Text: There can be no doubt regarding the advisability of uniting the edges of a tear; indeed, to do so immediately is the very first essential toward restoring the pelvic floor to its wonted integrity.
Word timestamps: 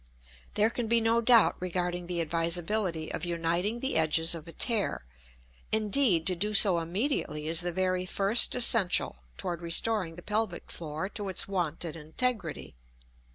There 0.55 0.71
can 0.71 0.87
be 0.87 0.99
no 0.99 1.21
doubt 1.21 1.57
regarding 1.59 2.07
the 2.07 2.21
advisability 2.21 3.11
of 3.13 3.23
uniting 3.23 3.81
the 3.81 3.97
edges 3.97 4.33
of 4.33 4.47
a 4.47 4.51
tear; 4.51 5.05
indeed, 5.71 6.25
to 6.25 6.35
do 6.35 6.55
so 6.55 6.79
immediately 6.79 7.47
is 7.47 7.61
the 7.61 7.71
very 7.71 8.07
first 8.07 8.55
essential 8.55 9.17
toward 9.37 9.61
restoring 9.61 10.15
the 10.15 10.23
pelvic 10.23 10.71
floor 10.71 11.07
to 11.09 11.29
its 11.29 11.47
wonted 11.47 11.95
integrity. 11.95 12.73